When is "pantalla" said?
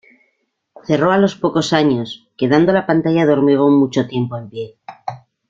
2.87-3.27